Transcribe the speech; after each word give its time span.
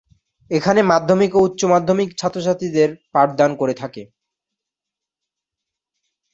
এখানে 0.51 0.81
মাধ্যমিক 0.91 1.31
ও 1.35 1.45
উচ্চমাধ্যমিক 1.47 2.09
ছাত্রছাত্রীদের 2.19 2.89
পাঠদান 3.13 3.51
করে 3.55 3.73
থাকে। 3.73 4.03